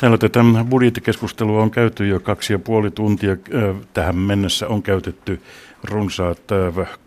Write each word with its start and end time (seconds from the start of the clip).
Täällä 0.00 0.18
tätä 0.18 0.40
budjettikeskustelua 0.70 1.62
on 1.62 1.70
käyty 1.70 2.06
jo 2.06 2.20
kaksi 2.20 2.52
ja 2.52 2.58
puoli 2.58 2.90
tuntia. 2.90 3.36
Tähän 3.92 4.16
mennessä 4.16 4.68
on 4.68 4.82
käytetty 4.82 5.40
runsaat 5.84 6.40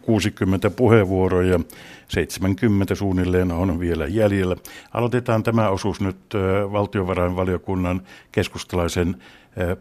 60 0.02 0.70
puheenvuoroa 0.70 1.44
ja 1.44 1.60
70 2.08 2.96
suunnilleen 2.96 3.52
on 3.52 3.80
vielä 3.80 4.08
jäljellä. 4.08 4.56
Aloitetaan 4.92 5.44
tämä 5.44 5.70
osuus 5.70 6.02
nyt 6.02 6.18
valtiovarainvaliokunnan 6.72 8.02
keskustalaisen 8.32 9.16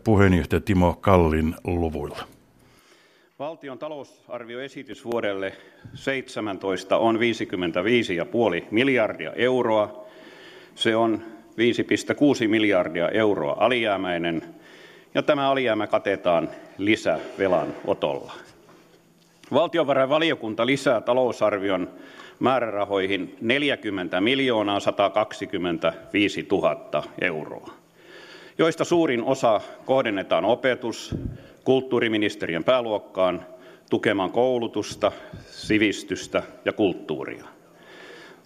puheenjohtaja 0.04 0.60
Timo 0.60 0.98
Kallin 1.00 1.54
luvuilla. 1.64 2.18
Valtion 3.38 3.78
talousarvioesitys 3.78 5.04
vuodelle 5.04 5.52
17 5.94 6.98
on 6.98 7.16
55,5 7.16 7.20
miljardia 8.70 9.32
euroa. 9.32 10.04
Se 10.74 10.96
on 10.96 11.22
5,6 11.58 12.48
miljardia 12.48 13.08
euroa 13.08 13.56
alijäämäinen 13.58 14.42
ja 15.14 15.22
tämä 15.22 15.50
alijäämä 15.50 15.86
katetaan 15.86 16.50
lisävelanotolla. 16.78 18.32
Valtiovarainvaliokunta 19.52 20.66
lisää 20.66 21.00
talousarvion 21.00 21.90
määrärahoihin 22.40 23.36
40 23.40 24.20
miljoonaa 24.20 24.80
125 24.80 26.46
000 26.50 27.02
euroa, 27.20 27.70
joista 28.58 28.84
suurin 28.84 29.24
osa 29.24 29.60
kohdennetaan 29.84 30.44
opetus- 30.44 31.14
kulttuuriministeriön 31.64 32.64
pääluokkaan 32.64 33.46
tukemaan 33.90 34.30
koulutusta, 34.30 35.12
sivistystä 35.50 36.42
ja 36.64 36.72
kulttuuria. 36.72 37.44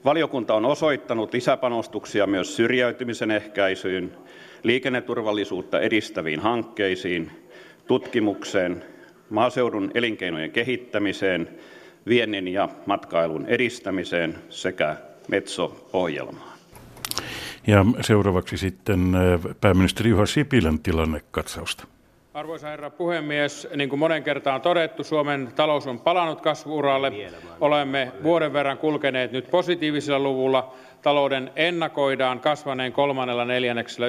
Valiokunta 0.06 0.54
on 0.54 0.64
osoittanut 0.64 1.32
lisäpanostuksia 1.32 2.26
myös 2.26 2.56
syrjäytymisen 2.56 3.30
ehkäisyyn, 3.30 4.12
liikenneturvallisuutta 4.62 5.80
edistäviin 5.80 6.40
hankkeisiin, 6.40 7.30
tutkimukseen, 7.86 8.84
maaseudun 9.30 9.90
elinkeinojen 9.94 10.50
kehittämiseen, 10.50 11.48
viennin 12.08 12.48
ja 12.48 12.68
matkailun 12.86 13.46
edistämiseen 13.46 14.34
sekä 14.50 14.96
Metso-ohjelmaan. 15.28 16.52
Ja 17.66 17.84
seuraavaksi 18.00 18.56
sitten 18.56 19.00
pääministeri 19.60 20.10
Juha 20.10 20.26
Sipilän 20.26 20.78
tilannekatsausta. 20.78 21.86
Arvoisa 22.36 22.68
herra 22.68 22.90
puhemies, 22.90 23.68
niin 23.76 23.88
kuin 23.88 24.00
monen 24.00 24.22
kertaan 24.22 24.60
todettu, 24.60 25.04
Suomen 25.04 25.48
talous 25.54 25.86
on 25.86 26.00
palannut 26.00 26.40
kasvuuralle. 26.40 27.12
Olemme 27.60 28.12
vuoden 28.22 28.52
verran 28.52 28.78
kulkeneet 28.78 29.32
nyt 29.32 29.50
positiivisella 29.50 30.18
luvulla. 30.18 30.74
Talouden 31.02 31.50
ennakoidaan 31.56 32.40
kasvaneen 32.40 32.92
kolmannella 32.92 33.44
neljänneksellä 33.44 34.08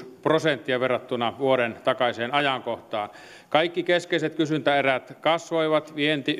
1,6 0.00 0.06
prosenttia 0.22 0.80
verrattuna 0.80 1.34
vuoden 1.38 1.76
takaiseen 1.84 2.34
ajankohtaan. 2.34 3.10
Kaikki 3.48 3.82
keskeiset 3.82 4.34
kysyntäerät 4.34 5.16
kasvoivat, 5.20 5.96
vienti 5.96 6.36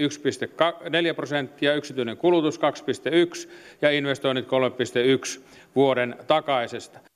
1,4 1.11 1.15
prosenttia, 1.17 1.75
yksityinen 1.75 2.17
kulutus 2.17 2.61
2,1 2.61 3.51
ja 3.83 3.91
investoinnit 3.91 4.47
3,1 4.47 5.43
vuoden 5.77 6.17
takaisesta. 6.27 7.08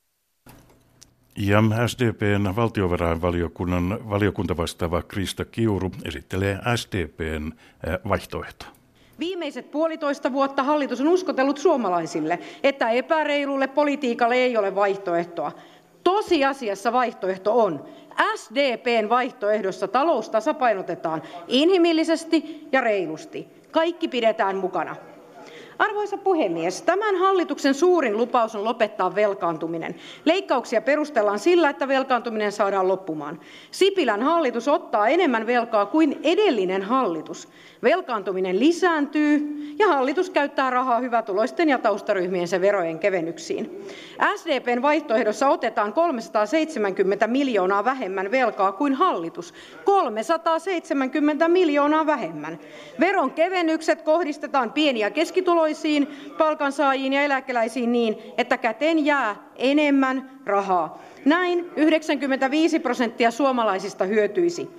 Ja 1.37 1.63
SDPn 1.87 2.57
valtiovarainvaliokunnan 2.57 3.99
valiokuntavastaava 4.11 5.03
Krista 5.03 5.45
Kiuru 5.45 5.91
esittelee 6.05 6.59
SDPn 6.77 7.53
vaihtoehto. 8.09 8.67
Viimeiset 9.19 9.71
puolitoista 9.71 10.33
vuotta 10.33 10.63
hallitus 10.63 11.01
on 11.01 11.09
uskotellut 11.09 11.59
suomalaisille, 11.59 12.39
että 12.63 12.91
epäreilulle 12.91 13.67
politiikalle 13.67 14.35
ei 14.35 14.57
ole 14.57 14.75
vaihtoehtoa. 14.75 15.53
Tosiasiassa 16.05 16.93
vaihtoehto 16.93 17.63
on. 17.63 17.85
SDPn 18.35 19.09
vaihtoehdossa 19.09 19.89
talous 19.89 20.31
tasapainotetaan 20.31 21.23
inhimillisesti 21.49 22.69
ja 22.73 22.81
reilusti. 22.81 23.49
Kaikki 23.71 24.09
pidetään 24.09 24.57
mukana. 24.57 24.97
Arvoisa 25.79 26.17
puhemies, 26.17 26.83
tämän 26.83 27.17
hallituksen 27.17 27.75
suurin 27.75 28.17
lupaus 28.17 28.55
on 28.55 28.65
lopettaa 28.65 29.15
velkaantuminen. 29.15 29.95
Leikkauksia 30.25 30.83
perustellaan 30.83 31.39
sillä, 31.39 31.71
että 31.71 31.89
velkaantuminen 31.89 32.53
saadaan 32.53 32.89
loppumaan. 32.89 33.41
Sipilän 33.71 34.23
hallitus 34.23 34.69
ottaa 34.69 35.09
enemmän 35.09 35.47
velkaa 35.47 35.87
kuin 35.87 36.21
edellinen 36.23 36.83
hallitus. 36.83 37.49
Velkaantuminen 37.83 38.61
lisääntyy 38.61 39.57
ja 39.79 39.89
hallitus 39.89 40.31
käyttää 40.31 40.71
rahaa 40.71 41.01
hyvätuloisten 41.01 41.69
ja 41.69 41.79
taustaryhmiensä 41.79 42.61
verojen 42.61 42.99
kevennyksiin. 42.99 43.87
SDPn 44.37 44.83
vaihtoehdossa 44.83 45.49
otetaan 45.49 45.93
370 45.93 47.27
miljoonaa 47.27 47.85
vähemmän 47.85 48.31
velkaa 48.31 48.73
kuin 48.73 48.95
hallitus. 48.95 49.55
370 49.85 51.49
miljoonaa 51.49 52.07
vähemmän. 52.07 52.59
Veron 53.01 53.31
kevennykset 53.31 54.03
kohdistetaan 54.03 54.73
pieni- 54.73 55.01
ja 55.01 55.11
keskituloisiin, 55.69 56.35
palkansaajiin 56.39 57.13
ja 57.13 57.23
eläkeläisiin 57.23 57.93
niin, 57.93 58.19
että 58.39 58.59
käteen 58.59 59.05
jää 59.07 59.37
enemmän 59.57 60.31
rahaa. 60.47 61.03
Näin 61.25 61.71
95 61.77 62.79
prosenttia 62.79 63.31
suomalaisista 63.31 64.05
hyötyisi. 64.05 64.71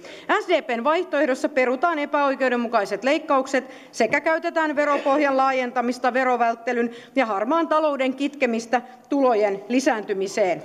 SDPn 0.41 0.83
vaihtoehdossa 0.83 1.49
perutaan 1.49 1.99
epäoikeudenmukaiset 1.99 3.03
leikkaukset 3.03 3.63
sekä 3.91 4.21
käytetään 4.21 4.75
veropohjan 4.75 5.37
laajentamista 5.37 6.13
verovälttelyn 6.13 6.91
ja 7.15 7.25
harmaan 7.25 7.67
talouden 7.67 8.13
kitkemistä 8.13 8.81
tulojen 9.09 9.63
lisääntymiseen. 9.69 10.63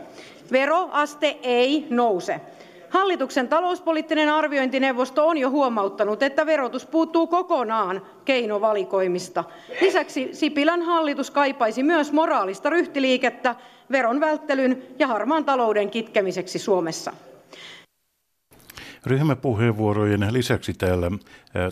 Veroaste 0.53 1.39
ei 1.43 1.87
nouse. 1.91 2.41
Hallituksen 2.91 3.49
talouspoliittinen 3.49 4.29
arviointineuvosto 4.29 5.27
on 5.29 5.39
jo 5.39 5.51
huomauttanut, 5.51 6.23
että 6.23 6.47
verotus 6.47 6.87
puuttuu 6.87 7.27
kokonaan 7.27 8.03
keinovalikoimista. 8.25 9.45
Lisäksi 9.81 10.29
Sipilän 10.33 10.83
hallitus 10.83 11.31
kaipaisi 11.31 11.83
myös 11.83 12.13
moraalista 12.13 12.71
ryhtiliikettä 12.71 13.55
veron 13.91 14.21
välttelyn 14.21 14.83
ja 14.99 15.07
harmaan 15.07 15.45
talouden 15.45 15.91
kitkemiseksi 15.91 16.59
Suomessa. 16.59 17.13
Ryhmäpuheenvuorojen 19.07 20.27
lisäksi 20.31 20.75
täällä 20.75 21.11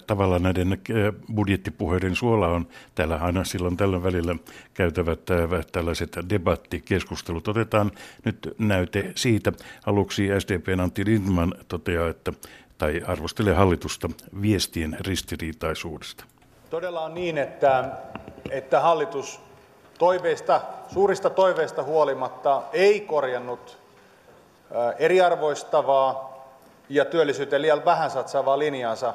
tavallaan 0.06 0.42
näiden 0.42 0.80
budjettipuheiden 1.34 2.16
suola 2.16 2.48
on 2.48 2.66
täällä 2.94 3.16
aina 3.16 3.44
silloin 3.44 3.76
tällöin 3.76 4.02
välillä 4.02 4.36
käytävät 4.74 5.20
tällaiset 5.72 6.16
debattikeskustelut. 6.28 7.48
Otetaan 7.48 7.90
nyt 8.24 8.54
näyte 8.58 9.12
siitä. 9.14 9.52
Aluksi 9.86 10.28
SDPn 10.38 10.80
Antti 10.80 11.04
Lindman 11.04 11.54
toteaa, 11.68 12.08
että 12.08 12.32
tai 12.78 13.02
arvostelee 13.06 13.54
hallitusta 13.54 14.10
viestien 14.42 14.96
ristiriitaisuudesta. 15.00 16.24
Todella 16.70 17.00
on 17.00 17.14
niin, 17.14 17.38
että, 17.38 17.90
että 18.50 18.80
hallitus 18.80 19.40
toiveista, 19.98 20.60
suurista 20.92 21.30
toiveista 21.30 21.82
huolimatta 21.82 22.62
ei 22.72 23.00
korjannut 23.00 23.78
eriarvoistavaa 24.98 26.35
ja 26.88 27.04
työllisyyteen 27.04 27.62
liian 27.62 27.84
vähän 27.84 28.10
satsaavaa 28.10 28.58
linjaansa 28.58 29.14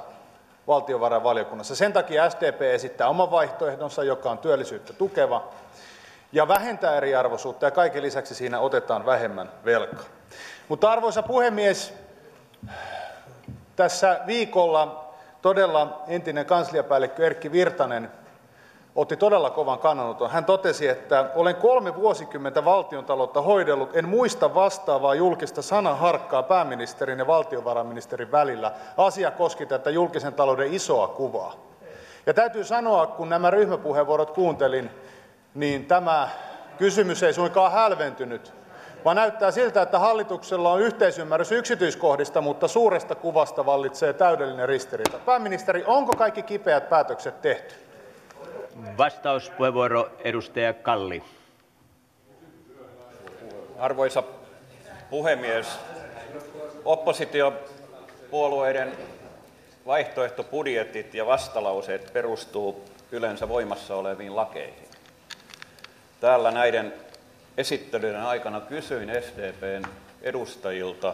valtiovarainvaliokunnassa. 0.67 1.75
Sen 1.75 1.93
takia 1.93 2.29
SDP 2.29 2.61
esittää 2.61 3.07
oman 3.07 3.31
vaihtoehdonsa, 3.31 4.03
joka 4.03 4.31
on 4.31 4.37
työllisyyttä 4.37 4.93
tukeva 4.93 5.47
ja 6.31 6.47
vähentää 6.47 6.95
eriarvoisuutta 6.95 7.65
ja 7.65 7.71
kaiken 7.71 8.03
lisäksi 8.03 8.35
siinä 8.35 8.59
otetaan 8.59 9.05
vähemmän 9.05 9.51
velkaa. 9.65 10.05
Mutta 10.67 10.91
arvoisa 10.91 11.23
puhemies, 11.23 11.93
tässä 13.75 14.19
viikolla 14.27 15.13
todella 15.41 16.03
entinen 16.07 16.45
kansliapäällikkö 16.45 17.25
Erkki 17.25 17.51
Virtanen 17.51 18.11
otti 18.95 19.17
todella 19.17 19.49
kovan 19.49 19.79
kannanoton. 19.79 20.29
Hän 20.29 20.45
totesi, 20.45 20.87
että 20.87 21.29
olen 21.35 21.55
kolme 21.55 21.95
vuosikymmentä 21.95 22.65
valtiontaloutta 22.65 23.41
hoidellut, 23.41 23.95
en 23.95 24.09
muista 24.09 24.55
vastaavaa 24.55 25.15
julkista 25.15 25.61
sanaharkkaa 25.61 26.43
pääministerin 26.43 27.19
ja 27.19 27.27
valtiovarainministerin 27.27 28.31
välillä. 28.31 28.71
Asia 28.97 29.31
koski 29.31 29.65
tätä 29.65 29.89
julkisen 29.89 30.33
talouden 30.33 30.73
isoa 30.73 31.07
kuvaa. 31.07 31.53
Ja 32.25 32.33
täytyy 32.33 32.63
sanoa, 32.63 33.07
kun 33.07 33.29
nämä 33.29 33.49
ryhmäpuheenvuorot 33.49 34.31
kuuntelin, 34.31 34.89
niin 35.53 35.85
tämä 35.85 36.29
kysymys 36.77 37.23
ei 37.23 37.33
suinkaan 37.33 37.71
hälventynyt, 37.71 38.53
vaan 39.05 39.15
näyttää 39.15 39.51
siltä, 39.51 39.81
että 39.81 39.99
hallituksella 39.99 40.71
on 40.71 40.81
yhteisymmärrys 40.81 41.51
yksityiskohdista, 41.51 42.41
mutta 42.41 42.67
suuresta 42.67 43.15
kuvasta 43.15 43.65
vallitsee 43.65 44.13
täydellinen 44.13 44.69
ristiriita. 44.69 45.19
Pääministeri, 45.25 45.83
onko 45.87 46.13
kaikki 46.17 46.43
kipeät 46.43 46.89
päätökset 46.89 47.41
tehty? 47.41 47.90
Vastauspuheenvuoro 48.97 50.11
edustaja 50.23 50.73
Kalli. 50.73 51.23
Arvoisa 53.79 54.23
puhemies, 55.09 55.79
oppositiopuolueiden 56.85 58.91
vaihtoehtobudjetit 59.85 61.13
ja 61.13 61.25
vastalauseet 61.25 62.13
perustuu 62.13 62.85
yleensä 63.11 63.49
voimassa 63.49 63.95
oleviin 63.95 64.35
lakeihin. 64.35 64.87
Täällä 66.19 66.51
näiden 66.51 66.93
esittelyiden 67.57 68.21
aikana 68.21 68.61
kysyin 68.61 69.09
SDPn 69.09 69.83
edustajilta, 70.21 71.13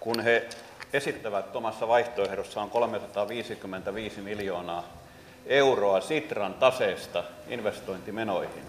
kun 0.00 0.20
he 0.20 0.48
esittävät 0.92 1.56
omassa 1.56 1.88
vaihtoehdossaan 1.88 2.70
355 2.70 4.20
miljoonaa 4.20 5.02
euroa 5.46 6.00
Sitran 6.00 6.54
taseesta 6.54 7.24
investointimenoihin. 7.48 8.62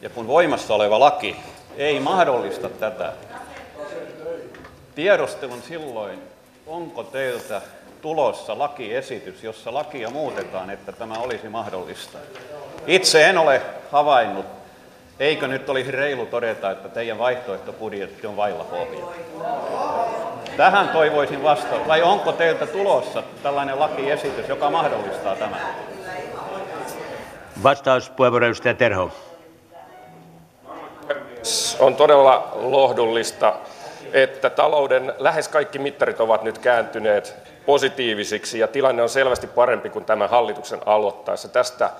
Ja 0.00 0.10
kun 0.10 0.26
voimassa 0.26 0.74
oleva 0.74 1.00
laki 1.00 1.36
ei 1.76 2.00
mahdollista 2.00 2.68
tätä, 2.68 3.12
tiedostelun 4.94 5.62
silloin, 5.62 6.22
onko 6.66 7.02
teiltä 7.02 7.60
tulossa 8.02 8.58
lakiesitys, 8.58 9.44
jossa 9.44 9.74
lakia 9.74 10.10
muutetaan, 10.10 10.70
että 10.70 10.92
tämä 10.92 11.14
olisi 11.18 11.48
mahdollista. 11.48 12.18
Itse 12.86 13.28
en 13.28 13.38
ole 13.38 13.62
havainnut, 13.90 14.46
eikö 15.20 15.48
nyt 15.48 15.68
olisi 15.68 15.90
reilu 15.90 16.26
todeta, 16.26 16.70
että 16.70 16.88
teidän 16.88 17.18
vaihtoehtobudjetti 17.18 18.26
on 18.26 18.36
vailla 18.36 18.64
pohjaa. 18.64 19.14
Tähän 20.56 20.88
toivoisin 20.88 21.42
vastata. 21.42 21.88
Vai 21.88 22.02
onko 22.02 22.32
teiltä 22.32 22.66
tulossa 22.66 23.22
tällainen 23.42 23.78
lakiesitys, 23.78 24.48
joka 24.48 24.70
mahdollistaa 24.70 25.36
tämän? 25.36 25.60
Vastauspuheenvuoro 27.64 28.46
edustaja 28.46 28.74
Terho. 28.74 29.10
On 31.78 31.96
todella 31.96 32.52
lohdullista, 32.54 33.54
että 34.12 34.50
talouden 34.50 35.12
lähes 35.18 35.48
kaikki 35.48 35.78
mittarit 35.78 36.20
ovat 36.20 36.42
nyt 36.42 36.58
kääntyneet 36.58 37.36
positiivisiksi 37.66 38.58
ja 38.58 38.68
tilanne 38.68 39.02
on 39.02 39.08
selvästi 39.08 39.46
parempi 39.46 39.90
kuin 39.90 40.04
tämän 40.04 40.30
hallituksen 40.30 40.80
aloittaessa. 40.86 41.48
Tästä 41.48 41.90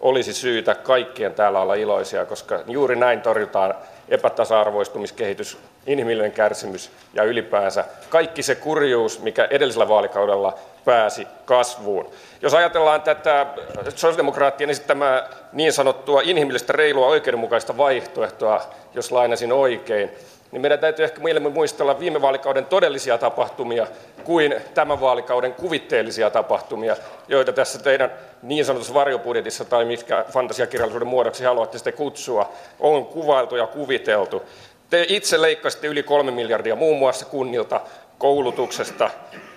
olisi 0.00 0.32
syytä 0.32 0.74
kaikkien 0.74 1.34
täällä 1.34 1.60
olla 1.60 1.74
iloisia, 1.74 2.26
koska 2.26 2.60
juuri 2.66 2.96
näin 2.96 3.20
torjutaan 3.20 3.74
epätasa-arvoistumiskehitys, 4.08 5.58
inhimillinen 5.86 6.32
kärsimys 6.32 6.90
ja 7.14 7.22
ylipäänsä 7.22 7.84
kaikki 8.08 8.42
se 8.42 8.54
kurjuus, 8.54 9.20
mikä 9.20 9.48
edellisellä 9.50 9.88
vaalikaudella 9.88 10.58
pääsi 10.84 11.26
kasvuun. 11.44 12.10
Jos 12.42 12.54
ajatellaan 12.54 13.02
tätä 13.02 13.46
sosiaalidemokraattien 13.88 14.70
esittämää 14.70 15.28
niin 15.52 15.72
sanottua 15.72 16.20
inhimillistä, 16.24 16.72
reilua, 16.72 17.06
oikeudenmukaista 17.06 17.76
vaihtoehtoa, 17.76 18.62
jos 18.94 19.12
lainasin 19.12 19.52
oikein, 19.52 20.10
niin 20.54 20.62
meidän 20.62 20.78
täytyy 20.78 21.04
ehkä 21.04 21.20
mieluummin 21.20 21.52
muistella 21.52 22.00
viime 22.00 22.22
vaalikauden 22.22 22.66
todellisia 22.66 23.18
tapahtumia 23.18 23.86
kuin 24.24 24.54
tämän 24.74 25.00
vaalikauden 25.00 25.54
kuvitteellisia 25.54 26.30
tapahtumia, 26.30 26.96
joita 27.28 27.52
tässä 27.52 27.78
teidän 27.78 28.12
niin 28.42 28.64
sanotussa 28.64 28.94
varjobudjetissa 28.94 29.64
tai 29.64 29.84
mitkä 29.84 30.24
fantasiakirjallisuuden 30.32 31.08
muodoksi 31.08 31.44
haluatte 31.44 31.78
sitten 31.78 31.92
kutsua, 31.92 32.52
on 32.80 33.06
kuvailtu 33.06 33.56
ja 33.56 33.66
kuviteltu. 33.66 34.42
Te 34.90 35.06
itse 35.08 35.42
leikkasitte 35.42 35.86
yli 35.86 36.02
kolme 36.02 36.30
miljardia 36.30 36.76
muun 36.76 36.98
muassa 36.98 37.26
kunnilta, 37.26 37.80
koulutuksesta. 38.18 39.10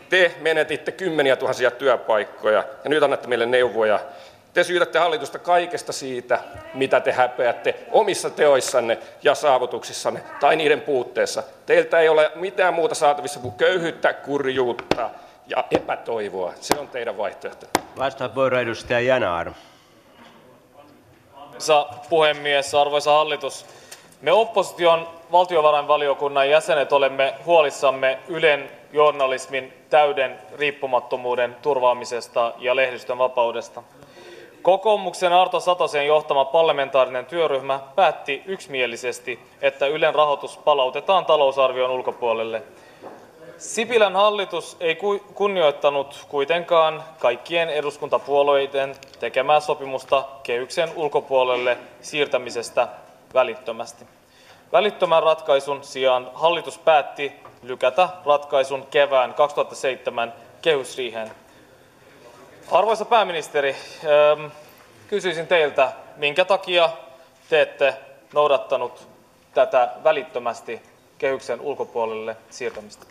Te 0.10 0.32
menetitte 0.42 0.92
kymmeniä 0.92 1.36
tuhansia 1.36 1.72
työpaikkoja 1.72 2.64
ja 2.84 2.90
nyt 2.90 3.04
annatte 3.04 3.28
meille 3.28 3.46
neuvoja 3.46 4.00
te 4.58 4.64
syytätte 4.64 5.00
hallitusta 5.00 5.40
kaikesta 5.40 5.94
siitä, 5.94 6.40
mitä 6.74 7.00
te 7.00 7.12
häpeätte 7.12 7.76
omissa 7.92 8.30
teoissanne 8.30 8.98
ja 9.24 9.36
saavutuksissanne 9.36 10.24
tai 10.40 10.56
niiden 10.56 10.82
puutteessa. 10.82 11.44
Teiltä 11.66 12.00
ei 12.00 12.10
ole 12.10 12.32
mitään 12.36 12.74
muuta 12.74 12.96
saatavissa 12.96 13.40
kuin 13.40 13.54
köyhyyttä, 13.54 14.14
kurjuutta 14.14 15.10
ja 15.48 15.64
epätoivoa. 15.72 16.54
Se 16.62 16.80
on 16.80 16.88
teidän 16.88 17.18
vaihtoehto. 17.18 17.68
Vastausvuoro 17.98 18.60
edustaja 18.60 19.00
Janaar. 19.00 19.52
Arvoisa 21.36 21.88
puhemies, 22.10 22.76
arvoisa 22.76 23.12
hallitus. 23.12 23.66
Me 24.22 24.32
opposition 24.32 25.08
valtiovarainvaliokunnan 25.32 26.50
jäsenet 26.50 26.94
olemme 26.94 27.34
huolissamme 27.46 28.20
Ylen 28.28 28.70
journalismin 28.94 29.74
täyden 29.90 30.40
riippumattomuuden 30.56 31.56
turvaamisesta 31.62 32.54
ja 32.60 32.76
lehdistön 32.76 33.18
vapaudesta. 33.18 33.84
Kokoomuksen 34.62 35.34
Arto 35.34 35.60
Satosen 35.60 36.08
johtama 36.08 36.46
parlamentaarinen 36.46 37.26
työryhmä 37.26 37.80
päätti 37.96 38.44
yksimielisesti, 38.46 39.40
että 39.62 39.88
Ylen 39.88 40.16
rahoitus 40.16 40.58
palautetaan 40.58 41.26
talousarvion 41.26 41.92
ulkopuolelle. 41.92 42.64
Sipilän 43.58 44.16
hallitus 44.16 44.78
ei 44.80 44.98
kunnioittanut 45.34 46.26
kuitenkaan 46.30 47.04
kaikkien 47.20 47.70
eduskuntapuolueiden 47.70 48.96
tekemää 49.20 49.60
sopimusta 49.60 50.24
kehyksen 50.44 50.90
ulkopuolelle 50.96 51.78
siirtämisestä 52.02 52.88
välittömästi. 53.34 54.06
Välittömän 54.72 55.24
ratkaisun 55.24 55.84
sijaan 55.84 56.32
hallitus 56.34 56.78
päätti 56.78 57.32
lykätä 57.64 58.10
ratkaisun 58.26 58.88
kevään 58.92 59.34
2007 59.34 60.34
kehysriiheen 60.62 61.32
Arvoisa 62.72 63.06
pääministeri, 63.06 63.76
ähm, 64.04 64.46
kysyisin 65.10 65.48
teiltä, 65.48 65.92
minkä 66.18 66.46
takia 66.46 66.90
te 67.50 67.62
ette 67.62 67.94
noudattanut 68.34 69.08
tätä 69.54 69.90
välittömästi 70.04 70.82
kehyksen 71.18 71.62
ulkopuolelle 71.62 72.38
siirtämistä? 72.50 73.06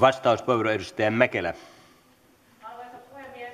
Vastauspuheenvuoro 0.00 0.70
edustaja 0.70 1.10
Mäkelä. 1.10 1.54
Arvoisa 2.62 2.96
puhemies. 3.10 3.52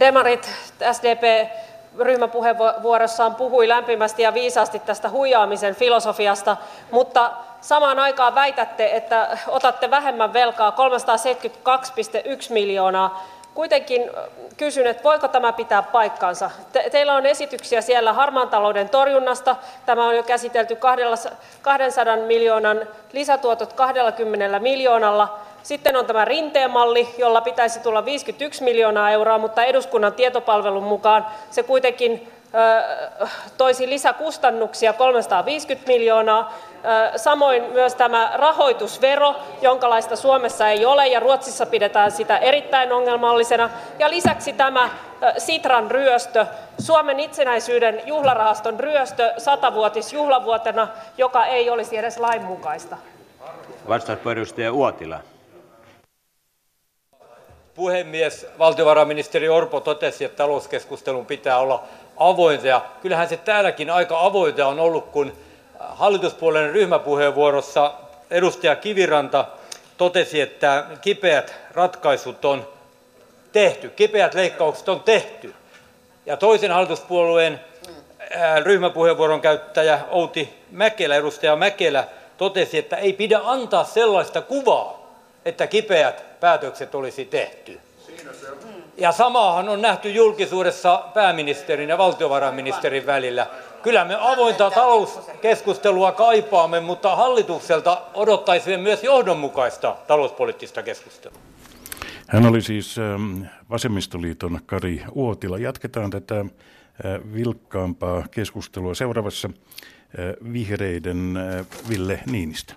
Demarit, 0.00 0.50
SDP, 0.92 1.48
ryhmäpuheenvuorossaan 1.98 3.34
puhui 3.34 3.68
lämpimästi 3.68 4.22
ja 4.22 4.34
viisaasti 4.34 4.78
tästä 4.78 5.08
huijaamisen 5.08 5.74
filosofiasta, 5.74 6.56
mutta 6.90 7.32
samaan 7.60 7.98
aikaan 7.98 8.34
väitätte, 8.34 8.96
että 8.96 9.38
otatte 9.48 9.90
vähemmän 9.90 10.32
velkaa 10.32 10.70
372,1 10.70 12.52
miljoonaa 12.52 13.41
Kuitenkin 13.54 14.10
kysyn, 14.56 14.86
että 14.86 15.04
voiko 15.04 15.28
tämä 15.28 15.52
pitää 15.52 15.82
paikkansa. 15.82 16.50
Te, 16.72 16.90
teillä 16.90 17.14
on 17.14 17.26
esityksiä 17.26 17.80
siellä 17.80 18.12
harmaan 18.12 18.48
talouden 18.48 18.88
torjunnasta. 18.88 19.56
Tämä 19.86 20.06
on 20.06 20.16
jo 20.16 20.22
käsitelty 20.22 20.76
200 21.62 22.16
miljoonan 22.26 22.88
lisätuotot 23.12 23.72
20 23.72 24.58
miljoonalla. 24.58 25.38
Sitten 25.62 25.96
on 25.96 26.06
tämä 26.06 26.24
rinteen-malli, 26.24 27.08
jolla 27.18 27.40
pitäisi 27.40 27.80
tulla 27.80 28.04
51 28.04 28.64
miljoonaa 28.64 29.10
euroa, 29.10 29.38
mutta 29.38 29.64
eduskunnan 29.64 30.12
tietopalvelun 30.12 30.84
mukaan 30.84 31.26
se 31.50 31.62
kuitenkin 31.62 32.32
toisi 33.56 33.88
lisäkustannuksia 33.88 34.92
350 34.92 35.86
miljoonaa. 35.86 36.54
Samoin 37.16 37.62
myös 37.72 37.94
tämä 37.94 38.32
rahoitusvero, 38.34 39.34
jonkalaista 39.62 40.16
Suomessa 40.16 40.68
ei 40.68 40.86
ole 40.86 41.06
ja 41.06 41.20
Ruotsissa 41.20 41.66
pidetään 41.66 42.10
sitä 42.10 42.38
erittäin 42.38 42.92
ongelmallisena. 42.92 43.70
Ja 43.98 44.10
lisäksi 44.10 44.52
tämä 44.52 44.90
Sitran 45.38 45.90
ryöstö, 45.90 46.46
Suomen 46.78 47.20
itsenäisyyden 47.20 48.02
juhlarahaston 48.06 48.80
ryöstö 48.80 49.32
satavuotisjuhlavuotena, 49.38 50.88
joka 51.18 51.46
ei 51.46 51.70
olisi 51.70 51.96
edes 51.96 52.18
lainmukaista. 52.18 52.96
Edustaja 54.32 54.72
Uotila 54.72 55.20
puhemies 57.74 58.46
valtiovarainministeri 58.58 59.48
orpo 59.48 59.80
totesi 59.80 60.24
että 60.24 60.36
talouskeskustelun 60.36 61.26
pitää 61.26 61.58
olla 61.58 61.84
avointa. 62.16 62.66
Ja 62.66 62.84
kyllähän 63.02 63.28
se 63.28 63.36
täälläkin 63.36 63.90
aika 63.90 64.20
avointa 64.20 64.66
on 64.66 64.80
ollut 64.80 65.06
kun 65.06 65.32
hallituspuolueen 65.78 66.72
ryhmäpuheenvuorossa 66.72 67.92
edustaja 68.30 68.76
kiviranta 68.76 69.44
totesi 69.96 70.40
että 70.40 70.86
kipeät 71.00 71.54
ratkaisut 71.70 72.44
on 72.44 72.68
tehty 73.52 73.88
kipeät 73.88 74.34
leikkaukset 74.34 74.88
on 74.88 75.00
tehty. 75.00 75.54
Ja 76.26 76.36
toisen 76.36 76.70
hallituspuolueen 76.70 77.60
ryhmäpuheenvuoron 78.62 79.40
käyttäjä 79.40 80.00
outi 80.10 80.54
mäkelä 81.56 82.04
totesi 82.38 82.78
että 82.78 82.96
ei 82.96 83.12
pidä 83.12 83.40
antaa 83.44 83.84
sellaista 83.84 84.40
kuvaa 84.40 85.02
että 85.44 85.66
kipeät 85.66 86.40
päätökset 86.40 86.94
olisi 86.94 87.24
tehty 87.24 87.80
ja 88.96 89.12
samaahan 89.12 89.68
on 89.68 89.82
nähty 89.82 90.10
julkisuudessa 90.10 91.04
pääministerin 91.14 91.88
ja 91.88 91.98
valtiovarainministerin 91.98 93.06
välillä 93.06 93.46
kyllä 93.82 94.04
me 94.04 94.16
avointa 94.20 94.70
talouskeskustelua 94.70 96.12
kaipaamme 96.12 96.80
mutta 96.80 97.16
hallitukselta 97.16 98.02
odottaisimme 98.14 98.76
myös 98.76 99.04
johdonmukaista 99.04 99.96
talouspoliittista 100.06 100.82
keskustelua 100.82 101.38
hän 102.32 102.46
oli 102.46 102.60
siis 102.60 102.98
ähm, 102.98 103.42
vasemmistoliiton 103.70 104.60
Kari 104.66 105.02
Uotila. 105.12 105.58
Jatketaan 105.58 106.10
tätä 106.10 106.40
äh, 106.40 106.46
vilkkaampaa 107.34 108.24
keskustelua 108.30 108.94
seuraavassa 108.94 109.48
äh, 109.48 110.52
vihreiden 110.52 111.36
äh, 111.36 111.66
Ville 111.88 112.20
Niinistä. 112.30 112.74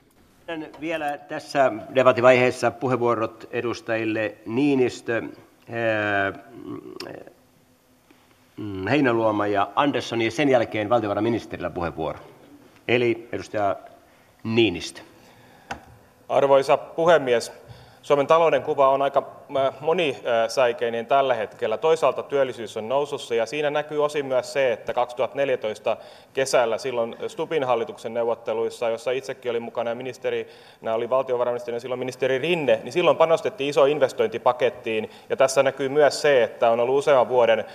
Vielä 0.81 1.17
tässä 1.17 1.71
debattivaiheessa 1.95 2.71
puheenvuorot 2.71 3.49
edustajille 3.51 4.35
Niinistö, 4.45 5.23
Heinäluoma 8.89 9.47
ja 9.47 9.69
Andersson 9.75 10.21
ja 10.21 10.31
sen 10.31 10.49
jälkeen 10.49 10.89
valtiovarainministerillä 10.89 11.69
puheenvuoro. 11.69 12.19
eli 12.87 13.29
edustaja 13.31 13.75
niinistö 14.43 15.01
arvoisa 16.29 16.77
puhemies 16.77 17.51
suomen 18.01 18.27
talouden 18.27 18.63
kuva 18.63 18.89
on 18.89 19.01
aika 19.01 19.34
monisäikeinen 19.79 21.05
tällä 21.05 21.33
hetkellä. 21.33 21.77
Toisaalta 21.77 22.23
työllisyys 22.23 22.77
on 22.77 22.89
nousussa 22.89 23.35
ja 23.35 23.45
siinä 23.45 23.69
näkyy 23.69 24.03
osin 24.03 24.25
myös 24.25 24.53
se 24.53 24.73
että 24.73 24.93
kaksituhattaneljätoista 24.93 25.97
kesällä 26.33 26.77
silloin 26.77 27.15
stubbin 27.27 27.63
hallituksen 27.63 28.13
neuvotteluissa 28.13 28.89
joissa 28.89 29.11
itsekin 29.11 29.49
olin 29.49 29.61
mukana 29.61 29.91
ja 29.91 29.95
ministerinä 29.95 30.93
oli 30.93 31.09
valtiovarainministeri 31.09 31.75
ja 31.75 31.79
silloin 31.79 31.99
ministeri 31.99 32.37
rinne 32.37 32.79
niin 32.83 32.93
silloin 32.93 33.17
panostettiin 33.17 33.69
isoon 33.69 33.89
investointipakettiin. 33.89 35.09
Ja 35.29 35.37
tässä 35.37 35.63
näkyy 35.63 35.89
myös 35.89 36.21
se 36.21 36.43
että 36.43 36.69
on 36.69 36.79
ollut 36.79 36.97
usean 36.97 37.29
vuoden 37.29 37.65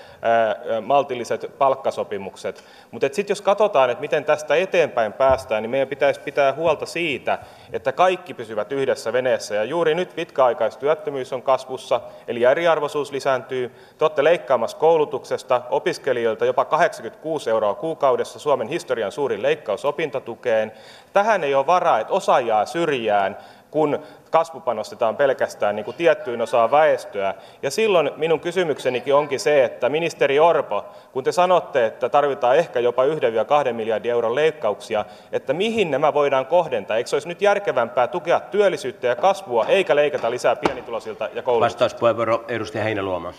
maltilliset 0.82 1.52
palkkasopimukset. 1.58 2.64
Mutta 2.90 3.08
sitten 3.12 3.30
jos 3.32 3.42
katsotaan 3.42 3.90
että 3.90 4.00
miten 4.00 4.24
tästä 4.24 4.54
eteenpäin 4.54 5.12
päästään 5.12 5.62
niin 5.62 5.70
meidän 5.70 5.88
pitäisi 5.88 6.20
pitää 6.20 6.52
huolta 6.52 6.86
siitä 6.86 7.38
että 7.72 7.92
kaikki 7.92 8.34
pysyvät 8.34 8.72
yhdessä 8.72 9.12
veneessä. 9.12 9.54
Ja 9.54 9.64
juuri 9.64 9.94
nyt 9.94 10.14
pitkäaikaistyöttömyys 10.14 11.32
on 11.32 11.42
kasvussa 11.60 12.00
eli 12.28 12.44
eriarvoisuus 12.44 13.12
lisääntyy. 13.12 13.68
Te 13.98 14.04
olette 14.04 14.24
leikkaamassa 14.24 14.76
koulutuksesta 14.76 15.62
opiskelijoilta 15.70 16.44
jopa 16.44 16.64
kahdeksankymmentäkuusi 16.64 17.50
euroa 17.50 17.74
kuukaudessa 17.74 18.38
suomen 18.38 18.68
historian 18.68 19.12
suurin 19.12 19.42
leikkaus 19.42 19.84
opintotukeen. 19.84 20.72
Tähän 21.12 21.44
ei 21.44 21.54
ole 21.54 21.66
varaa 21.66 22.00
että 22.00 22.12
osa 22.12 22.40
jää 22.40 22.66
syrjään 22.66 23.36
kun 23.70 23.98
kasvupanostetaan 24.30 25.16
pelkästään 25.16 25.76
niin 25.76 25.84
kuin 25.84 25.96
tiettyyn 25.96 26.40
osaan 26.40 26.70
väestöä. 26.70 27.34
Ja 27.62 27.70
silloin 27.70 28.10
minun 28.16 28.40
kysymyksenikin 28.40 29.14
onkin 29.14 29.40
se 29.40 29.64
että 29.64 29.88
ministeri 29.88 30.40
orpo 30.40 30.84
kun 31.12 31.24
te 31.24 31.32
sanotte 31.32 31.86
että 31.86 32.08
tarvitaan 32.08 32.56
ehkä 32.56 32.80
jopa 32.80 33.04
yhden 33.04 33.32
viiva 33.32 33.44
kahden 33.44 33.76
miljardin 33.76 34.10
euron 34.10 34.34
leikkauksia 34.34 35.04
että 35.32 35.52
mihin 35.52 35.90
nämä 35.90 36.14
voidaan 36.14 36.46
kohdentaa? 36.46 36.96
Eikö 36.96 37.10
olisi 37.12 37.28
nyt 37.28 37.42
järkevämpää 37.42 38.08
tukea 38.08 38.40
työllisyyttä 38.40 39.06
ja 39.06 39.16
kasvua 39.16 39.66
eikä 39.66 39.96
leikata 39.96 40.30
lisää 40.30 40.56
pienituloisilta 40.56 41.28
ja 41.34 41.42
koulutuksesta 41.42 41.84
vastauspuheenvuoro 41.84 42.44
edustaja 42.48 42.84
heinäluoma. 42.84 43.32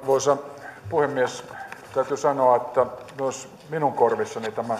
Arvoisa 0.00 0.36
puhemies 0.90 1.44
täytyy 1.94 2.16
sanoa 2.16 2.56
että 2.56 2.86
myös 3.20 3.48
minun 3.70 3.92
korvissani 3.92 4.52
tämä 4.52 4.78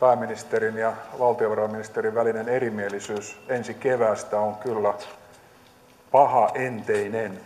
pääministerin 0.00 0.76
ja 0.76 0.92
valtiovarainministerin 1.18 2.14
välinen 2.14 2.48
erimielisyys 2.48 3.40
ensi 3.48 3.74
keväästä 3.74 4.40
on 4.40 4.54
kyllä 4.54 4.94
pahaenteinen 6.12 7.40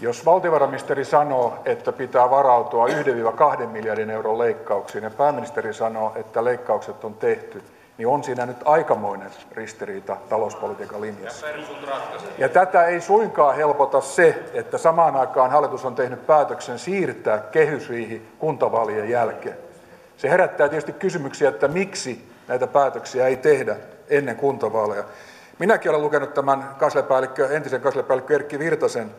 jos 0.00 0.26
valtiovarainministeri 0.26 1.04
sanoo 1.04 1.58
että 1.64 1.92
pitää 1.92 2.30
varautua 2.30 2.86
yhden 2.86 3.14
viiva 3.14 3.32
kahden 3.32 3.68
miljardin 3.68 4.10
euron 4.10 4.38
leikkauksiin 4.38 5.04
ja 5.04 5.10
pääministeri 5.10 5.74
sanoo 5.74 6.12
että 6.16 6.44
leikkaukset 6.44 7.04
on 7.04 7.14
tehty 7.14 7.62
niin 7.98 8.08
on 8.08 8.24
siinä 8.24 8.46
nyt 8.46 8.56
aikamoinen 8.64 9.30
ristiriita 9.52 10.16
talouspolitiikan 10.28 11.00
linjassa. 11.00 11.46
Ja 12.38 12.48
tätä 12.48 12.84
ei 12.84 13.00
suinkaan 13.00 13.56
helpota 13.56 14.00
se 14.00 14.42
että 14.52 14.78
samaan 14.78 15.16
aikaan 15.16 15.50
hallitus 15.50 15.84
on 15.84 15.94
tehnyt 15.94 16.26
päätöksen 16.26 16.78
siirtää 16.78 17.38
kehysriihi 17.38 18.28
kuntavaalien 18.38 19.10
jälkeen 19.10 19.69
se 20.20 20.30
herättää 20.30 20.68
tietysti 20.68 20.92
kysymyksiä 20.92 21.48
että 21.48 21.68
miksi 21.68 22.28
näitä 22.48 22.66
päätöksiä 22.66 23.26
ei 23.26 23.36
tehdä 23.36 23.76
ennen 24.08 24.36
kuntavaaleja. 24.36 25.04
Minäkin 25.58 25.90
olen 25.90 26.02
lukenut 26.02 26.34
tämän 26.34 26.76
entisen 27.50 27.80
kansliapäällikkö 27.80 28.34
erkki 28.34 28.58
virtasen 28.58 29.10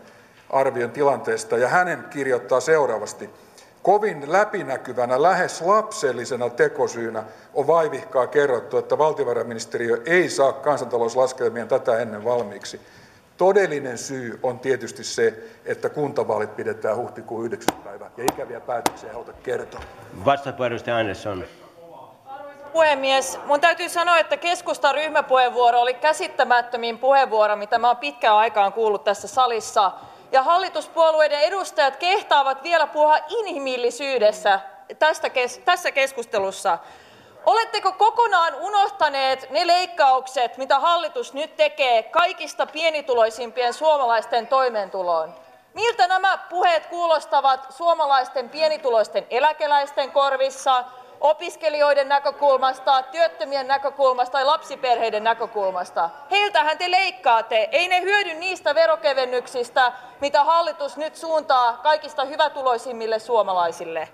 arvion 0.50 0.91
tilanteesta 0.91 1.58
ja 1.58 1.67
hän 1.67 2.08
kirjoittaa 2.10 2.60
seuraavasti. 2.60 3.29
Kovin 3.84 4.31
läpinäkyvänä 4.31 5.22
lähes 5.22 5.62
lapsellisena 5.62 6.50
tekosyynä 6.50 7.24
on 7.53 7.67
vaivihkaa 7.67 8.27
kerrottu 8.27 8.77
että 8.77 8.98
valtiovarainministeriö 8.98 10.01
ei 10.05 10.29
saa 10.29 10.53
kansantalouslaskelmia 10.53 11.65
tätä 11.65 12.00
ennen 12.00 12.24
valmiiksi. 12.24 12.81
Todellinen 13.38 13.98
syy 13.98 14.39
on 14.43 14.60
tietysti 14.60 15.03
se 15.03 15.43
että 15.65 15.89
kuntavaalit 15.89 16.55
pidetään 16.55 16.98
huhtikuun 16.98 17.46
yhdeksäs 17.46 17.75
ja 18.18 18.24
ikäviä 18.24 18.60
päätöksiä 18.60 19.10
ei 19.10 19.13
haluta 19.13 19.34
kertoa. 19.34 19.82
Andersson. 21.00 21.46
Puhemies 22.74 23.39
minun 23.44 23.62
täytyy 23.62 23.89
sanoa 23.89 24.18
että 24.18 24.38
keskustan 24.38 24.96
ryhmäpuheenvuoro 24.96 25.82
oli 25.82 25.94
käsittämättömin 25.94 27.00
puheenvuoro 27.00 27.56
mitä 27.56 27.77
minä 27.77 27.88
olen 27.88 27.98
pitkään 27.98 28.36
aikaan 28.36 28.74
kuullut 28.74 29.03
tässä 29.03 29.27
salissa. 29.27 29.91
Ja 30.32 30.44
hallituspuolueiden 30.44 31.39
edustajat 31.39 31.96
kehtaavat 31.96 32.63
vielä 32.63 32.88
puhua 32.88 33.18
inhimillisyydestä 33.27 34.60
tästä, 35.00 35.32
tässä 35.65 35.91
keskustelussa. 35.91 36.77
Oletteko 37.46 37.91
kokonaan 37.91 38.56
unohtaneet 38.56 39.50
ne 39.50 39.68
leikkaukset 39.68 40.58
mitä 40.58 40.80
hallitus 40.80 41.34
nyt 41.34 41.56
tekee 41.56 42.03
kaikista 42.03 42.65
pienituloisimpien 42.65 43.74
suomalaisten 43.74 44.48
toimeentuloon 44.48 45.34
miltä 45.74 46.08
nämä 46.08 46.38
puheet 46.38 46.86
kuulostavat 46.86 47.66
suomalaisten 47.70 48.50
pienituloisten 48.50 49.28
eläkeläisten 49.30 50.12
korvissa 50.12 50.84
opiskelijoiden 51.22 52.10
näkökulmasta 52.10 53.04
työttömien 53.04 53.68
näkökulmasta 53.68 54.32
tai 54.32 54.46
lapsiperheiden 54.46 55.24
näkökulmasta? 55.24 56.10
Heiltähän 56.32 56.78
te 56.78 56.92
leikkaatte. 56.92 57.70
Ei 57.72 57.88
ne 57.88 58.01
hyödy 58.01 58.34
niistä 58.34 58.75
veronkevennyksistä 58.75 59.92
mitä 60.22 60.44
hallitus 60.44 60.98
nyt 60.98 61.16
suuntaa 61.16 61.74
kaikista 61.74 62.25
hyvätuloisimmille 62.25 63.20
suomalaisille. 63.20 64.10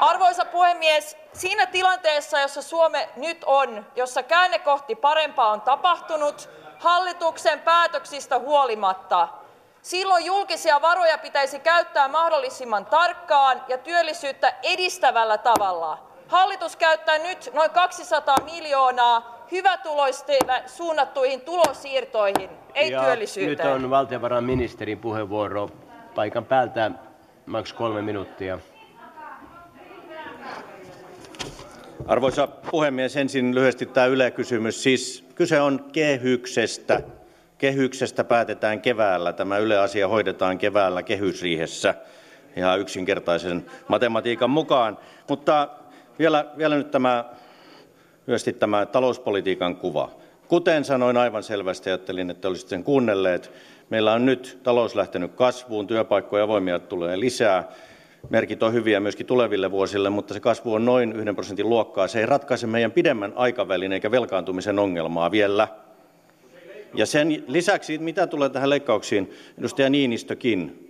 Arvoisa 0.00 0.44
puhemies 0.44 1.16
siinä 1.32 1.66
tilanteessa 1.66 2.40
jossa 2.40 2.62
suomi 2.62 2.98
nyt 3.16 3.44
on 3.46 3.86
jossa 3.96 4.22
käänne 4.22 4.58
kohti 4.58 4.94
parempaa 4.94 5.50
on 5.50 5.60
tapahtunut 5.60 6.48
hallituksen 6.78 7.60
päätöksistä 7.60 8.38
huolimatta 8.38 9.28
silloin 9.86 10.24
julkisia 10.24 10.82
varoja 10.82 11.18
pitäisi 11.18 11.58
käyttää 11.58 12.08
mahdollisimman 12.08 12.86
tarkkaan 12.86 13.62
ja 13.68 13.78
työllisyyttä 13.78 14.54
edistävällä 14.62 15.38
tavalla. 15.38 16.06
Hallitus 16.28 16.76
käyttää 16.76 17.18
nyt 17.18 17.50
noin 17.54 17.70
kaksisataa 17.70 18.36
miljoonaa 18.44 19.46
hyvätuloisille 19.52 20.62
suunnattuihin 20.66 21.40
tulonsiirtoihin 21.40 22.50
ei 22.74 22.90
ja 22.90 23.02
työllisyyteen. 23.02 23.68
nyt 23.68 23.84
on 23.84 23.90
valtiovarainministerin 23.90 24.98
puheenvuoro 24.98 25.68
paikan 26.14 26.44
päältä 26.44 26.90
maks 27.46 27.72
kolme 27.72 28.02
minuuttia. 28.02 28.58
Arvoisa 32.06 32.46
puhemies 32.46 33.16
ensin 33.16 33.54
lyhyesti 33.54 33.86
tämä 33.86 34.06
yle 34.06 34.30
kysymys 34.30 34.82
siis 34.82 35.24
kyse 35.34 35.60
on 35.60 35.84
kehyksestä 35.92 37.00
kehyksestä 37.58 38.24
päätetään 38.24 38.80
keväällä. 38.80 39.32
Tämä 39.32 39.58
yle 39.58 39.78
asia 39.78 40.08
hoidetaan 40.08 40.58
keväällä 40.58 41.02
kehysriihessä 41.02 41.94
ihan 42.56 42.80
yksinkertaisen 42.80 43.66
matematiikan 43.88 44.50
mukaan. 44.50 44.98
Mutta 45.28 45.68
vielä 46.18 46.46
vielä 46.58 46.76
nyt 46.76 46.90
tämä 46.90 47.24
lyhyesti 48.26 48.52
tämä 48.52 48.86
talouspolitiikan 48.86 49.76
kuva. 49.76 50.10
Kuten 50.48 50.84
sanoin 50.84 51.16
aivan 51.16 51.42
selvästi 51.42 51.90
ajattelin 51.90 52.30
että 52.30 52.48
olisitte 52.48 52.70
sen 52.70 52.84
kuunnelleet. 52.84 53.52
Meillä 53.90 54.12
on 54.12 54.26
nyt 54.26 54.58
talous 54.62 54.94
lähtenyt 54.94 55.32
kasvuun 55.34 55.86
työpaikkoja 55.86 56.44
avoimia 56.44 56.78
tulee 56.78 57.20
lisää. 57.20 57.68
Merkit 58.30 58.62
ovat 58.62 58.74
hyviä 58.74 59.00
myöskin 59.00 59.26
tuleville 59.26 59.70
vuosille 59.70 60.10
mutta 60.10 60.34
se 60.34 60.40
kasvu 60.40 60.74
on 60.74 60.84
noin 60.84 61.12
yhden 61.12 61.34
prosentin 61.34 61.68
luokkaa. 61.68 62.08
Se 62.08 62.20
ei 62.20 62.26
ratkaise 62.26 62.66
meidän 62.66 62.92
pidemmän 62.92 63.32
aikavälin 63.36 63.92
eikä 63.92 64.10
velkaantumisen 64.10 64.78
ongelmaa 64.78 65.30
vielä 65.30 65.68
sen 67.04 67.44
lisäksi 67.46 67.98
mitä 67.98 68.26
tulee 68.26 68.48
tähän 68.48 68.70
leikkauksiin 68.70 69.30
edustaja 69.58 69.90
niinistökin 69.90 70.82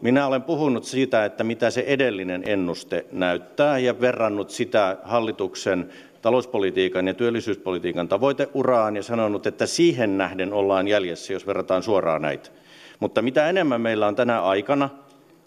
minä 0.00 0.26
olen 0.26 0.42
puhunut 0.42 0.84
siitä 0.84 1.24
että 1.24 1.44
mitä 1.44 1.70
se 1.70 1.84
edellinen 1.86 2.42
ennuste 2.46 3.06
näyttää 3.12 3.78
ja 3.78 4.00
verrannut 4.00 4.50
sitä 4.50 4.96
hallituksen 5.02 5.90
talouspolitiikan 6.22 7.06
ja 7.06 7.14
työllisyyspolitiikan 7.14 8.08
tavoiteuraan 8.08 8.96
ja 8.96 9.02
sanonut 9.02 9.46
että 9.46 9.66
siihen 9.66 10.18
nähden 10.18 10.52
ollaan 10.52 10.88
jäljessä 10.88 11.32
jos 11.32 11.46
verrataan 11.46 11.82
suoraan 11.82 12.22
näitä. 12.22 12.50
Mutta 13.00 13.22
mitä 13.22 13.48
enemmän 13.48 13.80
meillä 13.80 14.06
on 14.06 14.16
tänä 14.16 14.42
aikana 14.42 14.90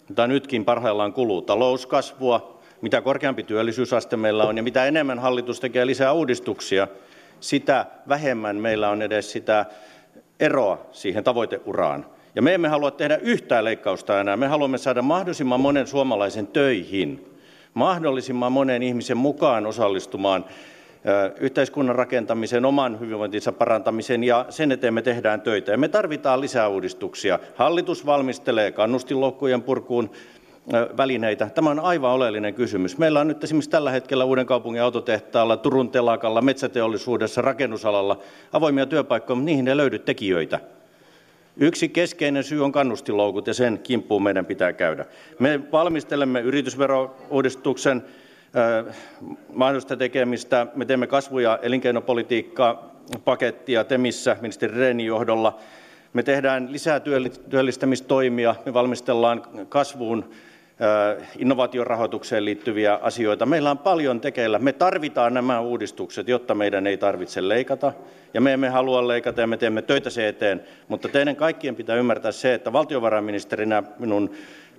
jota 0.08 0.26
nytkin 0.26 0.64
parhaillaan 0.64 1.12
kuluu 1.12 1.42
talouskasvua 1.42 2.60
mitä 2.80 3.00
korkeampi 3.00 3.42
työllisyysaste 3.42 4.16
meillä 4.16 4.44
on 4.44 4.56
ja 4.56 4.62
mitä 4.62 4.86
enemmän 4.86 5.18
hallitus 5.18 5.60
tekee 5.60 5.86
lisää 5.86 6.12
uudistuksia 6.12 6.88
sitä 7.40 7.86
vähemmän 8.08 8.56
meillä 8.56 8.90
on 8.90 9.02
edes 9.02 9.32
sitä 9.32 9.66
eroa 10.40 10.86
siihen 10.92 11.24
tavoiteuraan. 11.24 12.06
Ja 12.34 12.42
me 12.42 12.54
emme 12.54 12.68
halua 12.68 12.90
tehdä 12.90 13.16
yhtään 13.16 13.64
leikkausta 13.64 14.20
enää. 14.20 14.36
Me 14.36 14.46
haluamme 14.46 14.78
saada 14.78 15.02
mahdollisimman 15.02 15.60
monen 15.60 15.86
suomalaisen 15.86 16.46
töihin 16.46 17.34
mahdollisimman 17.74 18.52
monen 18.52 18.82
ihmisen 18.82 19.16
mukaan 19.16 19.66
osallistumaan 19.66 20.44
yhteiskunnan 21.40 21.96
rakentamiseen 21.96 22.64
oman 22.64 23.00
hyvinvointinsa 23.00 23.52
parantamiseen 23.52 24.24
ja 24.24 24.46
sen 24.48 24.72
eteen 24.72 24.94
me 24.94 25.02
tehdään 25.02 25.40
töitä. 25.40 25.76
Me 25.76 25.88
tarvitsemme 25.88 26.40
lisää 26.40 26.68
uudistuksia. 26.68 27.38
Hallitus 27.54 28.06
valmistelee 28.06 28.72
kannustinloukkujen 28.72 29.62
purkuun 29.62 30.10
välineitä. 30.96 31.50
Tämä 31.54 31.70
on 31.70 31.80
aivan 31.80 32.10
oleellinen 32.10 32.54
kysymys. 32.54 32.98
Meillä 32.98 33.20
on 33.20 33.28
nyt 33.28 33.44
esimerkiksi 33.44 33.70
tällä 33.70 33.90
hetkellä 33.90 34.24
uudenkaupungin 34.24 34.82
autotehtaalla 34.82 35.56
turun 35.56 35.90
telakalla 35.90 36.40
metsäteollisuudessa 36.40 37.42
rakennusalalla 37.42 38.18
avoimia 38.52 38.86
työpaikkoja 38.86 39.34
mutta 39.34 39.46
niihin 39.46 39.68
ei 39.68 39.76
löydy 39.76 39.98
tekijöitä. 39.98 40.60
Yksi 41.56 41.88
keskeinen 41.88 42.44
syy 42.44 42.64
on 42.64 42.72
kannustinloukut 42.72 43.46
ja 43.46 43.54
sen 43.54 43.78
kimppuun 43.78 44.22
meidän 44.22 44.46
pitää 44.46 44.72
käydä. 44.72 45.04
Me 45.38 45.60
valmistelemme 45.72 46.40
yritysverouudistuksen 46.40 48.04
mahdollista 49.52 49.96
tekemistä. 49.96 50.66
Me 50.74 50.84
teemme 50.84 51.06
kasvu 51.06 51.38
ja 51.38 51.58
elinkeinopolitiikkaa 51.62 52.94
pakettia 53.24 53.84
temissä 53.84 54.36
ministeri 54.40 54.74
rehnin 54.78 55.06
johdolla. 55.06 55.58
Me 56.12 56.22
teemme 56.22 56.48
lisää 56.68 57.00
työllistämistoimia. 57.50 58.54
Me 58.66 58.74
valmistelemme 58.74 59.42
kasvuun 59.68 60.30
innovaatiorahoitukseen 61.38 62.44
liittyviä 62.44 62.98
asioita. 63.02 63.46
Meillä 63.46 63.70
on 63.70 63.78
paljon 63.78 64.20
tekeillä. 64.20 64.58
Me 64.58 64.72
tarvitsemme 64.72 65.30
nämä 65.30 65.60
uudistukset 65.60 66.28
jotta 66.28 66.54
meidän 66.54 66.86
ei 66.86 66.96
tarvitse 66.96 67.48
leikata. 67.48 67.92
Ja 68.34 68.40
me 68.40 68.52
emme 68.52 68.68
halua 68.68 69.08
leikata 69.08 69.40
ja 69.40 69.46
me 69.46 69.56
teemme 69.56 69.82
töitä 69.82 70.10
sen 70.10 70.24
eteen. 70.24 70.62
Mutta 70.88 71.08
teidän 71.08 71.36
kaikkien 71.36 71.76
pitää 71.76 71.96
ymmärtää 71.96 72.32
se 72.32 72.54
että 72.54 72.72
valtiovarainministerinä 72.72 73.82
minun 73.98 74.30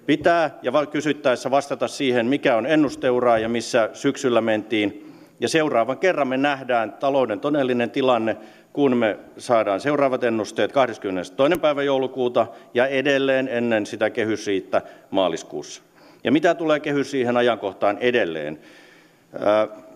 pitää 0.06 0.60
ja 0.62 0.72
kysyttäessä 0.92 1.52
vastata 1.52 1.88
siihen 1.88 2.26
mikä 2.26 2.56
on 2.56 2.66
ennusteura 2.66 3.38
ja 3.38 3.50
missä 3.50 3.90
syksyllä 3.94 4.42
mentiin. 4.42 5.12
Ja 5.40 5.50
seuraavan 5.50 5.98
kerran 5.98 6.28
me 6.28 6.38
nähdään 6.38 6.94
talouden 6.94 7.40
todellinen 7.40 7.92
tilanne 7.92 8.38
kun 8.76 8.98
me 8.98 9.18
saamme 9.38 9.80
seuraavat 9.80 10.24
ennusteet 10.24 10.72
kahdeskymmenestoinen 10.72 11.60
päivä 11.60 11.84
joulukuuta 11.84 12.48
ja 12.74 12.88
edelleen 12.88 13.48
ennen 13.48 13.86
sitä 13.86 14.10
kehysriihtä 14.10 14.82
maaliskuussa. 15.12 15.82
Ja 16.24 16.32
mitä 16.32 16.56
tulee 16.56 16.80
kehysriihen 16.80 17.38
ajankohtaan 17.38 17.98
edelleen? 17.98 18.60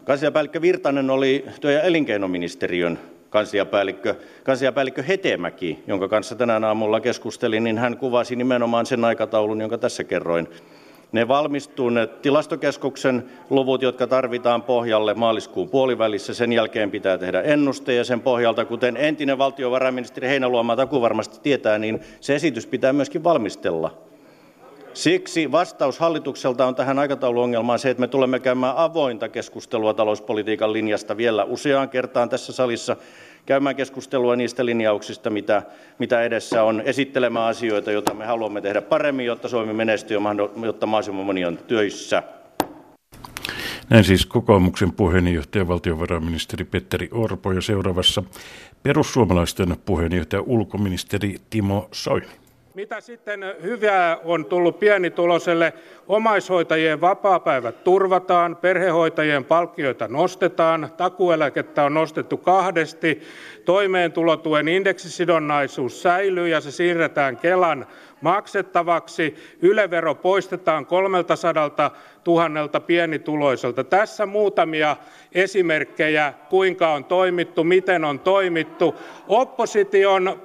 Kansliapäällikkö 0.03 0.61
virtanen 0.61 1.09
oli 1.09 1.45
työ 1.61 1.71
ja 1.71 1.81
elinkeinoministeriön 1.81 2.99
kansliapäällikkö 3.29 4.15
kansliapäällikkö 4.43 5.03
hetemäki 5.03 5.83
jonka 5.87 6.07
kanssa 6.07 6.35
tänään 6.35 6.63
aamulla 6.63 6.99
keskustelin 6.99 7.63
niin 7.63 7.77
hän 7.77 7.97
kuvasi 7.97 8.35
nimenomaan 8.35 8.85
sen 8.85 9.05
aikataulun 9.05 9.61
jonka 9.61 9.77
tässä 9.77 10.03
kerroin 10.03 10.47
ne 11.11 11.27
tilastokeskuksen 12.21 13.29
luvut 13.49 13.81
jotka 13.81 14.07
tarvitaan 14.07 14.63
pohjalle 14.63 15.13
maaliskuun 15.13 15.69
puolivälissä. 15.69 16.33
Sen 16.33 16.53
jälkeen 16.53 16.91
pitää 16.91 17.17
tehdä 17.17 17.41
ennuste 17.41 17.93
ja 17.93 18.03
sen 18.03 18.21
pohjalta 18.21 18.65
kuten 18.65 18.97
entinen 18.97 19.37
valtiovarainministeri 19.37 20.27
heinäluoma 20.27 20.75
takuuvarmasti 20.75 21.39
tietää 21.43 21.79
niin 21.79 21.99
se 22.21 22.35
esitys 22.35 22.67
pitää 22.67 22.93
myöskin 22.93 23.23
valmistella. 23.23 23.97
Siksi 24.93 25.51
vastaus 25.51 25.99
hallitukselta 25.99 26.65
on 26.65 26.75
tähän 26.75 26.99
aikatauluongelmaan 26.99 27.79
se 27.79 27.89
että 27.89 28.01
me 28.01 28.07
tulemme 28.07 28.39
käymään 28.39 28.77
avointa 28.77 29.29
keskustelua 29.29 29.93
talouspolitiikan 29.93 30.73
linjasta 30.73 31.17
vielä 31.17 31.43
useaan 31.43 31.89
kertaan 31.89 32.29
tässä 32.29 32.53
salissa 32.53 32.95
käymään 33.45 33.75
keskustelua 33.75 34.35
niistä 34.35 34.65
linjauksista 34.65 35.29
mitä 35.29 35.61
mitä 35.99 36.21
edessä 36.21 36.63
on 36.63 36.81
esittelemään 36.85 37.47
asioita 37.47 37.91
joita 37.91 38.13
me 38.13 38.25
haluamme 38.25 38.61
tehdä 38.61 38.81
paremmin 38.81 39.25
jotta 39.25 39.47
suomi 39.47 39.73
menestyy 39.73 40.17
ja 40.17 40.65
jotta 40.65 40.85
mahdollisimman 40.85 41.25
moni 41.25 41.45
on 41.45 41.59
töissä. 41.67 42.23
Näin 43.89 44.03
siis 44.03 44.25
kokoomuksen 44.25 44.91
puheenjohtaja 44.91 45.67
valtiovarainministeri 45.67 46.65
petteri 46.65 47.09
orpo 47.11 47.51
ja 47.51 47.61
seuraavassa 47.61 48.23
perussuomalaisten 48.83 49.77
puheenjohtaja 49.85 50.41
ulkoministeri 50.45 51.35
timo 51.49 51.89
soini 51.91 52.48
mitä 52.73 53.01
sitten 53.01 53.45
hyvää 53.61 54.17
on 54.23 54.45
tullut 54.45 54.79
pienituloiselle? 54.79 55.73
Omaishoitajien 56.07 57.01
vapaapäivät 57.01 57.83
turvataan 57.83 58.55
perhehoitajien 58.55 59.45
palkkioita 59.45 60.07
nostetaan 60.07 60.89
takuueläkettä 60.97 61.83
on 61.83 61.93
nostettu 61.93 62.37
kahdesti 62.37 63.21
toimeentulotuen 63.65 64.67
indeksisidonnaisuus 64.67 66.01
säilyy 66.01 66.47
ja 66.47 66.61
se 66.61 66.71
siirretään 66.71 67.37
kelan 67.37 67.87
maksettavaksi. 68.21 69.35
Yle 69.61 69.89
vero 69.89 70.15
poistetaan 70.15 70.85
kolmeltasadaltatuhannelta 70.85 72.79
pienituloiselta. 72.79 73.83
Tässä 73.83 74.25
muutamia 74.25 74.97
esimerkkejä 75.31 76.33
kuinka 76.49 76.93
on 76.93 77.05
toimittu 77.05 77.63
miten 77.63 78.05
on 78.05 78.19
toimittu. 78.19 78.95
Opposition 79.27 80.41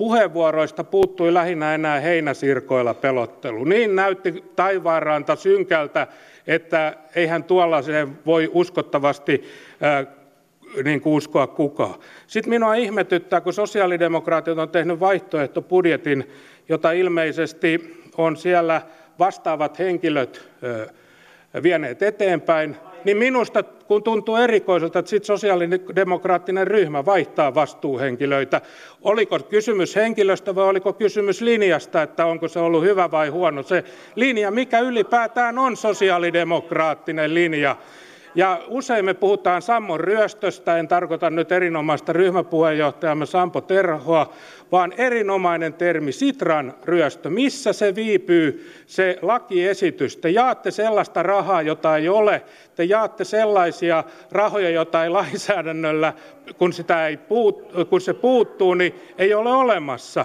puheenvuoroista 0.00 0.84
puuttui 0.84 1.34
lähinnä 1.34 1.74
enää 1.74 2.00
heinäsirkoilla 2.00 2.94
pelottelu. 2.94 3.64
Niin 3.64 3.96
näytti 3.96 4.44
taivaanranta 4.56 5.36
synkältä 5.36 6.06
että 6.46 6.96
eihän 7.14 7.44
tuollaiseen 7.44 8.18
voi 8.26 8.50
uskottavasti 8.52 9.44
niin 10.84 11.00
kuin 11.00 11.14
uskoa 11.14 11.46
kukaan. 11.46 11.94
Sitten 12.26 12.50
minua 12.50 12.74
ihmetyttää 12.74 13.40
kun 13.40 13.52
sosiaalidemokraatit 13.52 14.52
ovat 14.52 14.72
tehneet 14.72 15.00
vaihtoehtobudjetin 15.00 16.30
jota 16.68 16.92
ilmeisesti 16.92 18.02
ovat 18.18 18.38
siellä 18.38 18.82
vastaavat 19.18 19.78
henkilöt 19.78 20.48
vieneet 21.62 22.02
eteenpäin 22.02 22.76
niin 23.04 23.16
minusta 23.16 23.62
tuntuu 24.04 24.36
erikoiselta 24.36 24.98
että 24.98 25.10
sitten 25.10 25.26
sosiaalidemokraattinen 25.26 26.66
ryhmä 26.66 27.04
vaihtaa 27.04 27.54
vastuuhenkilöitä 27.54 28.60
oliko 29.02 29.38
kysymys 29.38 29.96
henkilöstä 29.96 30.54
vai 30.54 30.64
oliko 30.64 30.92
kysymys 30.92 31.40
linjasta 31.40 32.02
että 32.02 32.26
onko 32.26 32.48
se 32.48 32.58
ollut 32.60 32.82
hyvä 32.82 33.10
vai 33.10 33.28
huono 33.28 33.62
se 33.62 33.84
linja 34.14 34.50
mikä 34.50 34.80
ylipäätään 34.80 35.58
on 35.58 35.76
sosiaalidemokraattinen 35.76 37.34
linja. 37.34 37.60
ja 37.60 37.76
usein 38.68 39.04
me 39.04 39.14
puhutaan 39.14 39.62
sammon 39.62 40.00
ryöstöstä. 40.00 40.76
En 40.76 40.88
tarkoita 40.88 41.30
nyt 41.30 41.52
erinomaista 41.52 42.12
ryhmäpuheenjohtajaamme 42.12 43.26
sampo 43.26 43.60
terhoa 43.60 44.32
vaan 44.72 44.92
erinomainen 44.96 45.74
termi 45.74 46.12
sitran 46.12 46.74
ryöstö. 46.84 47.30
Missä 47.30 47.72
se 47.72 47.94
viipyy 47.94 48.72
se 48.86 49.18
lakiesitys? 49.22 50.16
Te 50.16 50.30
jaatte 50.30 50.70
sellaista 50.70 51.22
rahaa 51.22 51.62
jota 51.62 51.96
ei 51.96 52.08
ole. 52.08 52.42
Te 52.74 52.84
jaatte 52.84 53.24
sellaisia 53.24 54.04
rahoja 54.32 54.70
joita 54.70 55.04
ei 55.04 55.10
lainsäädännöllä 55.10 56.12
kun, 57.90 58.02
se 58.02 58.14
puuttuu 58.14 58.74
niin 58.74 58.94
ei 59.18 59.34
ole 59.34 59.52
olemassa. 59.52 60.24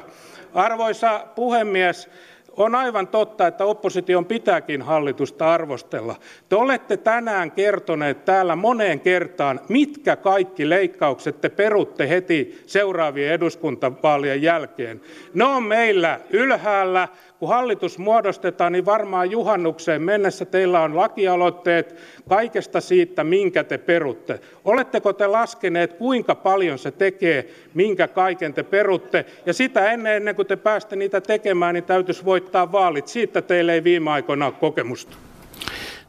Arvoisa 0.53 1.27
puhemies 1.35 2.09
on 2.57 2.75
aivan 2.75 3.07
totta 3.07 3.47
että 3.47 3.65
opposition 3.65 4.25
pitääkin 4.25 4.81
hallitusta 4.81 5.53
arvostella. 5.53 6.15
Te 6.49 6.55
olette 6.55 6.97
tänään 6.97 7.51
kertoneet 7.51 8.25
täällä 8.25 8.55
moneen 8.55 8.99
kertaan 8.99 9.59
mitkä 9.69 10.15
kaikki 10.15 10.69
leikkaukset 10.69 11.41
te 11.41 11.49
perutte 11.49 12.09
heti 12.09 12.61
seuraavien 12.65 13.33
eduskuntavaalien 13.33 14.41
jälkeen. 14.41 15.01
Ne 15.33 15.43
ovat 15.43 15.67
meillä 15.67 16.19
ylhäällä. 16.29 17.07
Kun 17.39 17.49
hallitus 17.49 17.97
muodostetaan 17.97 18.71
niin 18.71 18.85
varmaan 18.85 19.31
juhannukseen 19.31 20.01
mennessä 20.01 20.45
teillä 20.45 20.81
on 20.81 20.95
lakialoitteet 20.95 21.95
kaikesta 22.29 22.81
siitä 22.81 23.23
minkä 23.23 23.63
te 23.63 23.77
perutte. 23.77 24.39
Oletteko 24.65 25.13
te 25.13 25.27
laskeneet 25.27 25.93
kuinka 25.93 26.35
paljon 26.35 26.79
se 26.79 26.91
tekee 26.91 27.49
minkä 27.73 28.07
kaiken 28.07 28.53
te 28.53 28.63
perutte? 28.63 29.25
Ja 29.45 29.53
sitä 29.53 29.91
ennen 29.91 30.13
ennen 30.13 30.35
kuin 30.35 30.47
te 30.47 30.55
pääsette 30.55 30.95
niitä 30.95 31.21
tekemään 31.21 31.73
niin 31.73 31.83
täytyisi 31.83 32.25
voittaa 32.45 32.71
vaalit 32.71 33.07
siitä 33.07 33.41
teillä 33.41 33.73
ei 33.73 33.83
viime 33.83 34.11
aikoina 34.11 34.45
ole 34.45 34.53
kokemusta 34.59 35.17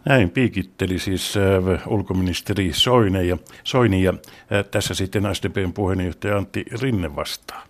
näin 0.04 0.30
piikitteli 0.30 0.98
siis 0.98 1.34
äh, 1.36 1.88
ulkoministeri 1.88 2.72
Soini 2.72 3.28
ja, 3.28 3.36
Soini 3.64 4.02
ja 4.02 4.10
äh, 4.10 4.64
tässä 4.70 4.94
sitten 4.94 5.34
SDPn 5.34 5.72
puheenjohtaja 5.72 6.36
Antti 6.36 6.64
Rinne 6.82 7.16
vastaa. 7.16 7.62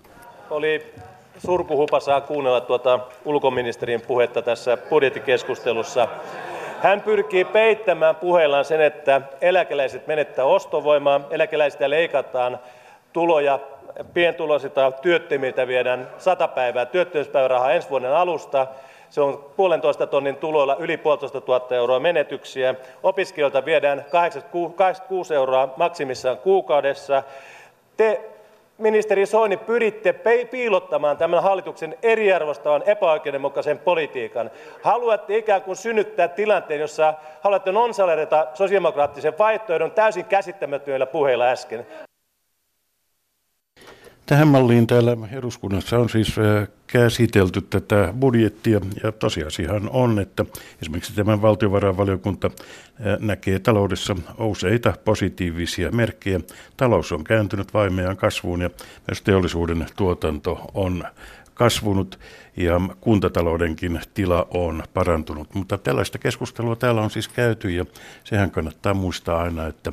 Oli 0.50 0.83
surkuhupasaa 1.46 2.20
kuunnella 2.20 2.61
tuota 2.61 3.00
ulkoministerin 3.24 4.00
puhetta 4.00 4.42
tässä 4.42 4.76
budjettikeskustelussa. 4.76 6.09
Hän 6.83 7.00
pyrkii 7.00 7.44
peittämään 7.44 8.16
puheillaan 8.16 8.64
sen, 8.64 8.81
että 8.81 9.20
eläkeläiset 9.40 10.07
menettää 10.07 10.44
ostovoimaa, 10.44 11.20
eläkeläisiltä 11.31 11.90
leikataan 11.90 12.59
tuloja, 13.12 13.59
pientuloisilta 14.14 14.90
työttömiltä 14.90 15.66
viedään 15.66 16.09
sata 16.18 16.48
päivää 16.48 16.87
työttömyyspäivärahaa 16.87 17.72
ensi 17.72 17.90
vuoden 17.90 18.12
alusta. 18.16 18.66
Se 19.11 19.20
on 19.20 19.44
puolentoista 19.56 20.06
tonnin 20.06 20.37
tuloilla 20.37 20.76
yli 20.76 20.96
puolitoista 20.96 21.40
tuhatta 21.40 21.74
euroa 21.74 22.00
menetyksiä. 22.00 22.74
Opiskelijoilta 23.02 23.64
viedään 23.64 24.04
86 24.11 25.35
euroa 25.35 25.74
maksimissaan 25.76 26.38
kuukaudessa. 26.38 27.22
Te 27.96 28.20
ministeri 28.78 29.26
soini 29.26 29.56
pyritte 29.56 30.14
piilottamaan 30.50 31.16
tämän 31.16 31.42
hallituksen 31.42 31.96
eriarvoistavan 32.02 32.82
epäoikeudenmukaisen 32.87 33.78
politiikan 33.78 34.50
haluatte 34.82 35.37
ikään 35.37 35.62
kuin 35.62 35.76
synnyttää 35.76 36.28
tilanteen 36.28 36.80
jossa 36.80 37.14
haluatte 37.40 37.72
nonsaleerata 37.72 38.46
sosiaalidemokraattisen 38.54 39.38
vaihtoehdon 39.38 39.90
täysin 39.90 40.24
käsittämättömillä 40.24 41.06
puheilla 41.06 41.44
äsken 41.44 41.87
Tähän 44.26 44.48
malliin 44.48 44.86
täällä 44.86 45.16
eduskunnassa 45.32 45.98
on 45.98 46.08
siis 46.08 46.36
käsitelty 46.86 47.60
tätä 47.60 48.14
budjettia 48.20 48.80
ja 49.02 49.12
tosiasiahan 49.12 49.90
on, 49.92 50.18
että 50.18 50.44
esimerkiksi 50.82 51.14
tämän 51.14 51.42
valtiovarainvaliokunta 51.42 52.50
näkee 53.20 53.58
taloudessa 53.58 54.16
useita 54.38 54.94
positiivisia 55.04 55.90
merkkejä. 55.90 56.40
Talous 56.76 57.12
on 57.12 57.24
kääntynyt 57.24 57.74
vaimeaan 57.74 58.16
kasvuun 58.16 58.60
ja 58.60 58.70
myös 59.08 59.22
teollisuuden 59.22 59.86
tuotanto 59.96 60.70
on 60.74 61.04
kasvunut 61.54 62.18
ja 62.56 62.80
kuntataloudenkin 63.00 64.00
tila 64.14 64.46
on 64.50 64.82
parantunut. 64.94 65.54
Mutta 65.54 65.78
tällaista 65.78 66.18
keskustelua 66.18 66.76
täällä 66.76 67.00
on 67.00 67.10
siis 67.10 67.28
käyty 67.28 67.70
ja 67.70 67.84
sehän 68.24 68.50
kannattaa 68.50 68.94
muistaa 68.94 69.42
aina, 69.42 69.66
että 69.66 69.92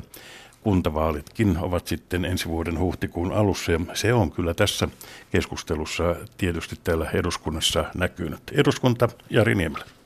kuntavaalitkin 0.64 1.58
ovat 1.58 1.86
sitten 1.86 2.24
ensi 2.24 2.48
vuoden 2.48 2.78
huhtikuun 2.78 3.32
alussa 3.32 3.72
ja 3.72 3.80
se 3.94 4.14
on 4.14 4.30
kyllä 4.30 4.54
tässä 4.54 4.88
keskustelussa 5.30 6.16
tietysti 6.38 6.76
täällä 6.84 7.10
eduskunnassa 7.10 7.84
näkynyt. 7.94 8.40
Eduskunta 8.52 9.08
Jari 9.30 9.54
Niemelä. 9.54 9.84